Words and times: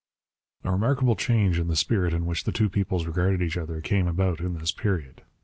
A 0.63 0.71
remarkable 0.71 1.15
change 1.15 1.59
in 1.59 1.67
the 1.67 1.75
spirit 1.75 2.11
in 2.11 2.25
which 2.25 2.45
the 2.45 2.51
two 2.51 2.69
peoples 2.69 3.05
regarded 3.05 3.39
each 3.43 3.55
other 3.55 3.81
came 3.81 4.07
about 4.07 4.39
in 4.39 4.55
this 4.57 4.71
period. 4.71 5.21